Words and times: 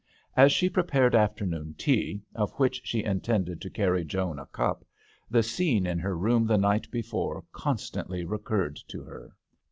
As 0.35 0.51
she 0.51 0.67
prepared 0.67 1.13
afternoon 1.13 1.75
tea, 1.77 2.23
of 2.33 2.53
which 2.53 2.81
she 2.83 3.03
intended 3.03 3.61
to 3.61 3.69
carry 3.69 4.03
Joan 4.03 4.39
a 4.39 4.47
cup9 4.47 4.81
the 5.29 5.43
scene 5.43 5.85
in 5.85 5.99
her 5.99 6.17
room 6.17 6.47
the 6.47 6.57
night 6.57 6.89
before 6.89 7.43
constantly 7.51 8.25
recurred 8.25 8.79
to 8.87 9.03
her. 9.03 9.35